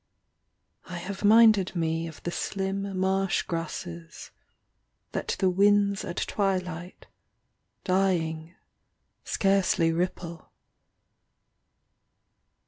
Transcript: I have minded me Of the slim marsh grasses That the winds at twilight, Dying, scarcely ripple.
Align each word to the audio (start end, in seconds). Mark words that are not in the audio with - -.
I 0.85 0.97
have 0.97 1.23
minded 1.23 1.75
me 1.75 2.07
Of 2.07 2.23
the 2.23 2.31
slim 2.31 2.97
marsh 2.99 3.43
grasses 3.43 4.31
That 5.11 5.35
the 5.37 5.47
winds 5.51 6.03
at 6.03 6.17
twilight, 6.17 7.05
Dying, 7.83 8.55
scarcely 9.23 9.91
ripple. 9.93 10.49